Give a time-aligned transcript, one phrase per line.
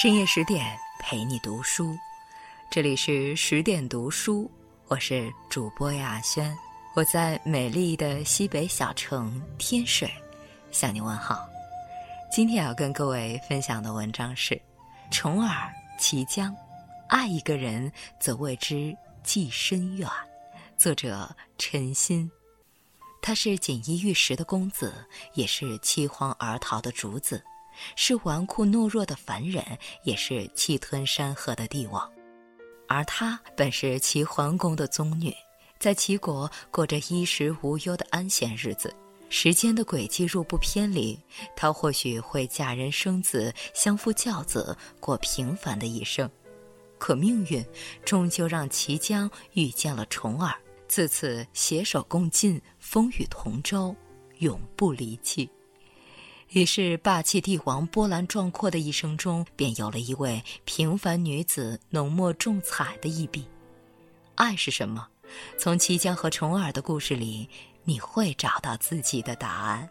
[0.00, 1.98] 深夜十点陪你读书，
[2.70, 4.48] 这里是十点读书，
[4.86, 6.56] 我是主播亚轩，
[6.94, 10.08] 我在美丽的西北小城天水
[10.70, 11.44] 向你问好。
[12.30, 14.54] 今天要跟各位分享的文章是
[15.10, 15.68] 《重耳
[15.98, 16.52] 其江》，
[17.08, 17.90] 爱一个人
[18.20, 20.08] 则为之计深远。
[20.78, 21.28] 作者
[21.58, 22.30] 陈鑫，
[23.20, 24.94] 他是锦衣玉食的公子，
[25.34, 27.42] 也是凄惶而逃的主子。
[27.96, 29.64] 是纨绔懦弱的凡人，
[30.02, 32.10] 也是气吞山河的帝王，
[32.88, 35.34] 而她本是齐桓公的宗女，
[35.78, 38.94] 在齐国过着衣食无忧的安闲日子。
[39.30, 41.18] 时间的轨迹若不偏离，
[41.54, 46.30] 她或许会嫁人生子，相夫教子，过平凡的一生。
[46.98, 47.64] 可命运
[48.04, 50.52] 终究让齐姜遇见了重耳，
[50.88, 53.94] 自此携手共进，风雨同舟，
[54.38, 55.48] 永不离弃。
[56.50, 63.46] 于是，霸气帝王波澜壮阔的一生中，便有了一位平凡女子浓墨重彩的一笔。
[64.34, 65.06] 爱是什么？
[65.58, 67.46] 从齐姜和重耳的故事里，
[67.84, 69.86] 你会找到自己的答案。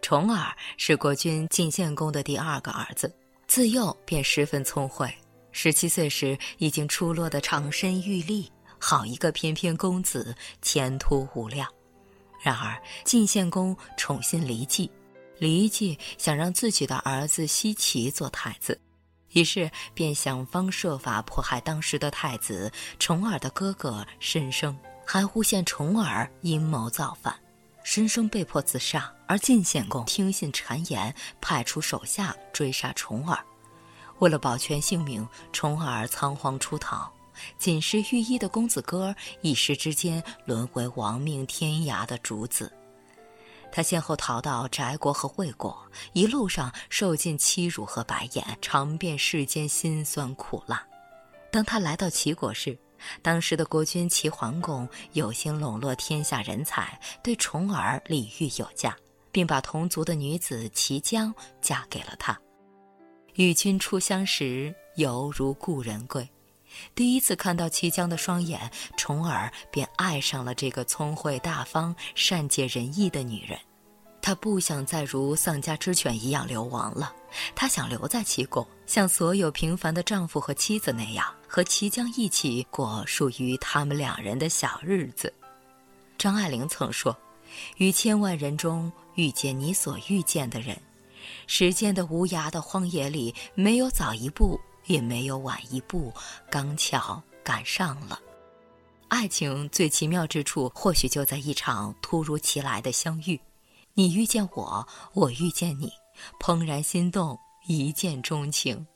[0.00, 3.12] 重耳是国君晋献公的第二个儿子，
[3.48, 5.12] 自幼便十分聪慧，
[5.50, 11.68] 十七岁时已经出落得长身玉立，好一个翩翩公子，前途无量。
[12.40, 14.88] 然而，晋献公宠信骊姬。
[15.40, 18.80] 骊姬想让自己的儿子奚齐做太子，
[19.32, 27.38] 于是便想方设法迫害当时的太子重耳的哥哥申生，还诬陷重耳阴谋造反，
[27.84, 29.12] 申生被迫自杀。
[29.28, 33.38] 而晋献公听信谗言，派出手下追杀重耳。
[34.20, 37.12] 为了保全性命，重耳仓皇出逃，
[37.58, 42.72] 仅是御医的公子哥一时之间沦为亡命天涯的主子。
[43.70, 45.76] 他先后逃到翟国和魏国，
[46.12, 50.84] 一路上受尽欺辱和白眼，尝遍世间辛酸苦辣。
[51.50, 52.78] 当他来到齐国时，
[53.22, 58.96] 当时的国君齐桓公有心笼络天下人才，对重耳礼遇有加，
[59.30, 62.38] 并把同族的女子齐姜嫁给了他。
[63.34, 66.28] 与君初相识，犹如故人归。
[66.94, 73.58] 第一次看到齐姜的双眼，重耳便爱上了这个聪慧大方、善解人意的女人。
[74.20, 77.14] 他不想再如丧家之犬一样流亡了，
[77.54, 85.32] 他想留在齐国，像所有平凡的丈夫和妻子那样，和齐姜一起过属于他们两人的小日子。
[86.18, 87.16] 张爱玲曾说
[87.78, 90.78] ：“于千万人中遇见你所遇见的人，
[91.46, 96.12] 时间的无涯的荒野里，没有早一步。”也没有晚一步，
[96.50, 98.20] 刚巧赶上了。
[99.06, 103.40] 爱情最奇妙之处，或许就在一场突如其来的相遇。
[103.94, 105.92] 你遇见我，我遇见你，
[106.38, 108.86] 怦然心动，一见钟情。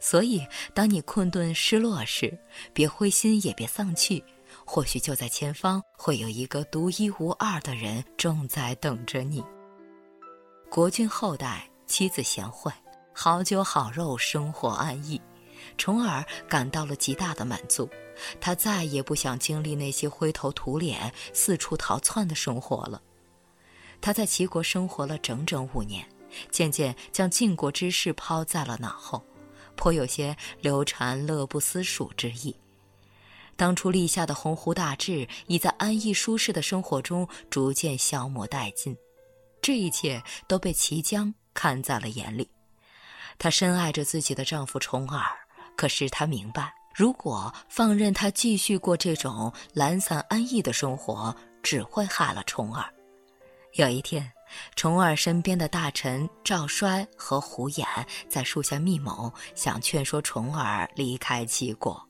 [0.00, 2.36] 所以，当你困顿失落时，
[2.72, 4.22] 别灰心，也别丧气。
[4.66, 9.42] 或许就在前方，会有一个独一无二的人正在等着你。
[10.70, 12.70] 国君后代，妻子贤惠。
[13.14, 15.20] 好酒好肉，生活安逸，
[15.78, 17.88] 重耳感到了极大的满足。
[18.40, 23.00] 他再也不想经历那些灰头土脸、四处逃窜的生活了。
[24.00, 26.06] 他在齐国生活了整整五年，
[26.50, 29.24] 渐渐将晋国之事抛在了脑后，
[29.74, 32.54] 颇有些流禅乐不思蜀之意。
[33.56, 38.96] 当初立下的鸿鹄大志，已在安逸舒适的生活中逐渐消磨殆尽。
[39.62, 42.48] 这一切都被齐姜看在了眼里。
[43.38, 45.24] 她深爱着自己的丈夫重耳，
[45.76, 52.84] 可是她明白，如果放任他继续过这种懒散安逸的生活，只会害了重耳。
[53.74, 54.30] 有一天，
[54.76, 57.84] 重耳身边的大臣赵衰和胡衍
[58.28, 62.00] 在树下密谋，想劝说重耳离开齐国。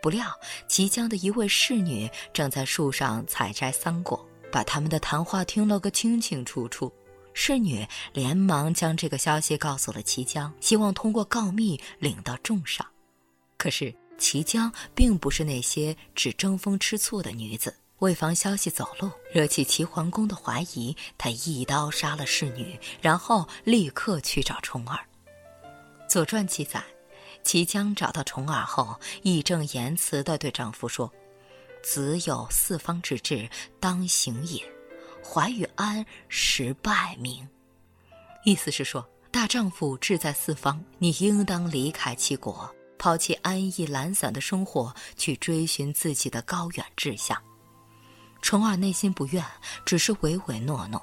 [0.00, 0.24] 不料，
[0.68, 6.90] 齐姜的一位侍女正在树上采摘桑果，把他们的谈话听了个清清楚楚。
[7.32, 12.86] 侍女连忙将这个消息告诉了齐姜，希望通过告密领到重赏。
[13.56, 24.96] 可是齐姜并不是那些只争风吃醋的女子，为防消息走漏，惹起齐桓公的怀疑，他一刀杀了侍女，然后立刻去找重耳。
[26.08, 26.82] 《左传》记载，
[27.42, 31.10] 齐姜找到重耳后，义正言辞地对丈夫说
[31.82, 33.48] ：“子有四方之志，
[33.78, 34.60] 当行也。”
[35.22, 37.46] 怀与安，实败名。
[38.44, 42.68] 意思是说，大丈夫志在四方，你应当离开齐国，
[42.98, 47.40] 抛弃安逸懒散的生活，去追寻自己的高远志向。
[48.42, 49.44] 重耳内心不愿，
[49.84, 51.00] 只是唯唯诺诺。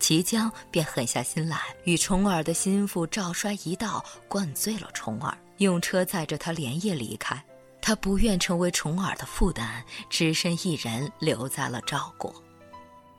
[0.00, 7.44] 齐姜便狠下心来，与重耳的心腹赵衰一道灌醉了重耳，用车载着他连夜离开。
[7.82, 12.32] 他不愿成为重耳的负担，只身一人留在了赵国。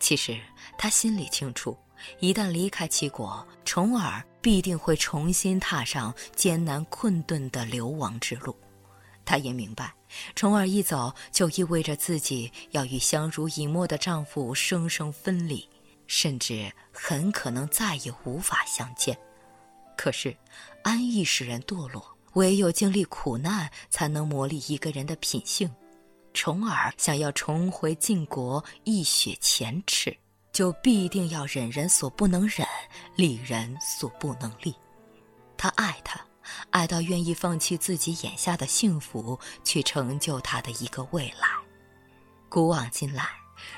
[0.00, 0.38] 其实
[0.76, 1.76] 他心里清楚，
[2.20, 8.56] 一旦离开齐国，重耳必定会重新踏上艰难困顿的流亡之路。
[9.24, 9.92] 他也明白，
[10.34, 15.68] 重耳一走，就意味着自己要与相濡以沫的丈夫生生分离，
[16.06, 19.18] 甚至很可能再也无法相见。
[19.96, 20.34] 可是，
[20.82, 25.70] 安逸使人堕落，唯有经历苦难，才能磨砺一个人的品性。
[26.40, 30.16] 重耳想要重回晋国，一雪前耻，
[30.52, 32.64] 就必定要忍人所不能忍，
[33.16, 34.72] 利人所不能利。
[35.56, 36.24] 他爱他。
[36.70, 41.48] 爱到愿意放弃自己眼下的幸福，去成就他的一个未来。
[42.48, 43.28] 古往今来，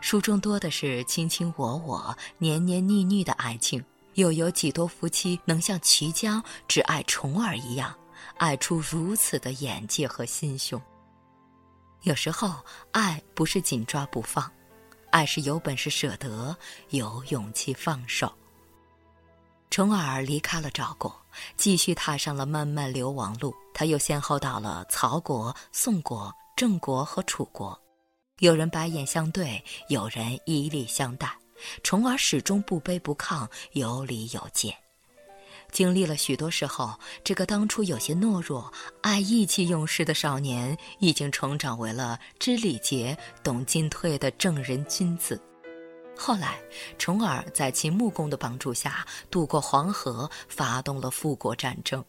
[0.00, 7.94] 书中多的是卿卿我我、黏黏腻腻的爱情，又有几多夫妻能像綦江只爱重耳一样，
[8.38, 10.80] 爱出如此的眼界和心胸？
[12.06, 14.48] 有时候，爱不是紧抓不放，
[15.10, 16.56] 爱是有本事舍得，
[16.90, 18.32] 有勇气放手。
[19.70, 21.12] 重耳离开了赵国，
[21.56, 23.52] 继续踏上了漫漫流亡路。
[23.74, 27.76] 他又先后到了曹国、宋国、郑国和楚国，
[28.38, 31.36] 有人白眼相对，有人以礼相待。
[31.82, 34.72] 重耳始终不卑不亢，有礼有节。
[35.76, 45.38] 经历了许多时候，这个当初有些懦弱、爱意气用事的少年，已经成长为了知礼节、懂进退的正人君子。
[46.16, 46.58] 后来，
[46.96, 52.02] 重耳在秦穆公的帮助下渡过黄河，发动了复国战争。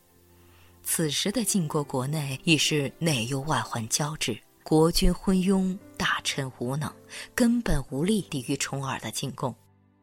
[0.81, 6.89] 此时的晋国国内已是内忧外患交织，国君昏庸，大臣无能，
[7.35, 9.53] 根本无力抵御重耳的进攻。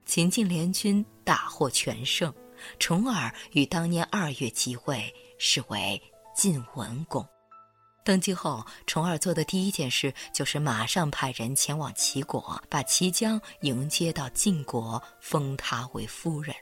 [0.05, 2.31] 秦晋联军大获全胜，
[2.79, 6.01] 重耳于当年二月即位，是为
[6.35, 7.27] 晋文公。
[8.05, 16.55] 登基后，重耳做的第一件事就是马上派人前往齐国，把齐姜迎接到晋国，封她为夫人。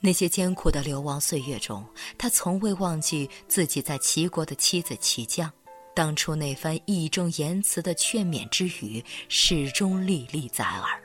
[0.00, 1.82] 那些艰苦的流亡岁月中，
[2.18, 5.50] 他从未忘记自己在齐国的妻子齐姜，
[5.94, 11.03] 当初那番义正言辞的劝勉之语，始终历历在耳。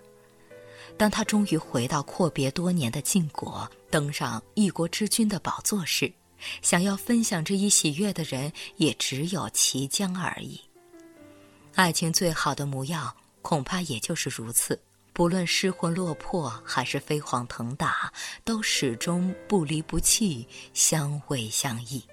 [0.99, 6.11] 当他终于回到阔别多年的晋国，登上一国之君的宝座时，
[6.61, 10.59] 想要分享这一喜悦的人，也只有齐姜而已。
[11.75, 14.77] 爱情最好的模样，恐怕也就是如此。
[15.13, 18.11] 不论失魂落魄，还是飞黄腾达，
[18.43, 22.03] 都始终不离不弃，相偎相依。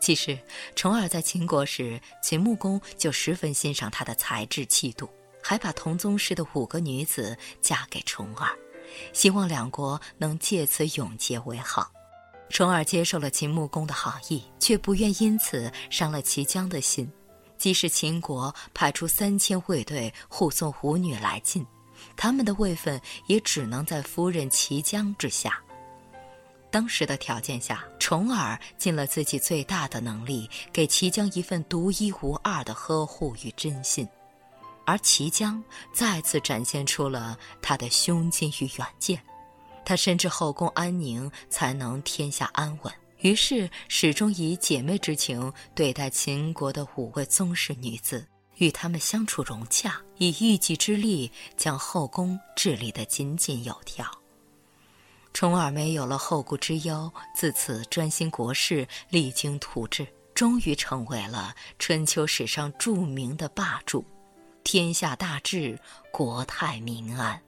[0.00, 0.38] 其实，
[0.74, 5.06] 重耳在秦国时，秦穆公就十分欣赏他的才智气度，
[5.42, 8.50] 还把同宗室的五个女子嫁给重耳，
[9.12, 11.90] 希望两国能借此永结为好。
[12.48, 17.10] 重耳接受了秦穆公的好意，却不愿因此伤了齐姜的心。
[17.56, 21.64] 即使秦国派出三千卫队护送舞女来晋，
[22.16, 25.62] 他们的位分也只能在夫人齐姜之下。
[26.70, 34.08] 当时的条件下，重耳尽了自己最大的能力，给齐姜一份独一无二的呵护与真心，
[34.84, 35.62] 而齐姜
[35.92, 39.22] 再次展现出了他的胸襟与远见。
[39.84, 54.06] 他深知后宫安宁才能天下安稳，于是始终以姐妹之情对待秦国的五位宗室女子，与她们相处融洽，以一己之力将后宫治理得井井有条。
[55.32, 64.04] 重耳没有了后顾之忧，自此专心国事，励精图治，终于成为了春秋史上著名的霸主。
[64.62, 65.78] 天下大治，
[66.12, 67.40] 国泰民安。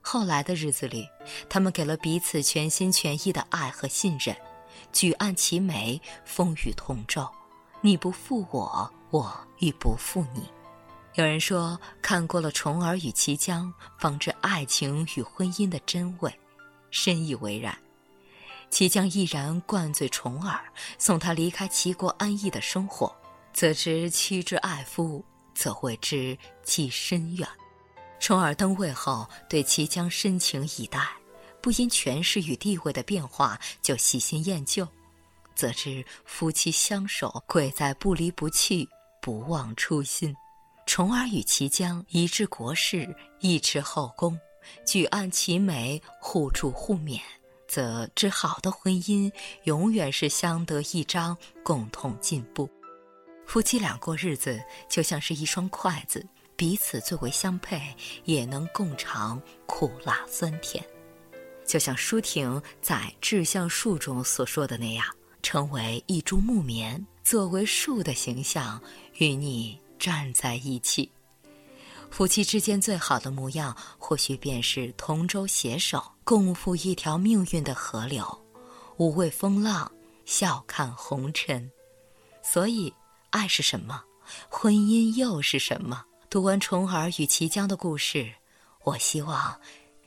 [0.00, 1.06] 后来的日子里，
[1.48, 4.34] 他们给了彼此全心全意的爱和信任，
[4.92, 7.28] 举案齐眉，风雨同舟。
[7.82, 10.48] 你不负我，我亦不负你。
[11.14, 16.32] 有人说，看过了重耳与齐姜，方知爱情与婚姻的真伪，
[16.90, 17.76] 深以为然。
[18.70, 20.60] 齐姜毅然灌醉重耳，
[20.96, 23.14] 送他离开齐国安逸的生活，
[23.52, 25.24] 则知妻之爱夫，
[25.60, 27.46] 则会知其深远。
[28.18, 31.06] 重耳登位后，对齐姜深情以待，
[31.60, 34.88] 不因权势与地位的变化就喜新厌旧，
[35.54, 38.88] 则知夫妻相守，贵在不离不弃，
[39.20, 40.34] 不忘初心。
[40.86, 44.40] 重耳与齐姜一治国事，一持后宫，
[44.86, 47.20] 举案齐眉，互助互勉，
[47.68, 49.30] 则知好的婚姻
[49.64, 52.66] 永远是相得益彰，共同进步。
[53.50, 56.24] 夫妻俩过日子，就像是一双筷子。
[56.54, 57.82] 彼此最为相配，
[58.24, 60.84] 也能共尝苦辣酸甜。
[61.66, 65.04] 就像舒婷在《志向树》中所说的那样，
[65.42, 68.80] 成为一株木棉，作为树的形象
[69.14, 71.10] 与你站在一起。
[72.08, 78.24] 夫妻之间最好的模样，或许便是同舟携手，共赴一条命运的河流，
[78.96, 79.90] 无畏风浪，
[80.24, 81.68] 笑看红尘。
[82.42, 82.92] 所以，
[83.30, 84.02] 爱是什么？
[84.48, 86.04] 婚姻又是什么？
[86.28, 88.28] 读完虫儿与齐江的故事，
[88.84, 89.58] 我希望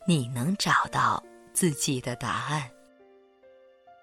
[0.06, 2.70] 你能找到自己的答案。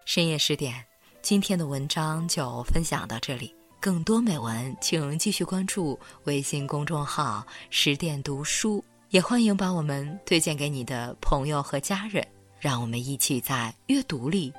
[0.06, 0.84] 深夜十点，
[1.20, 3.54] 今天的文章就分享到这里。
[3.78, 12.26] 更多美文，请继续关注微信公众号“十点读书”，也欢迎把我们推荐给你的朋友和家人，
[12.58, 14.52] 让我们一起在阅读里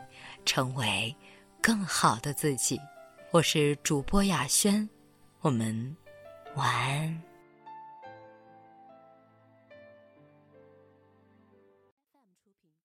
[0.45, 1.15] 成为
[1.61, 2.79] 更好的自己。
[3.33, 4.89] 我是主播雅轩，
[5.39, 5.95] 我们
[6.55, 7.30] 晚安。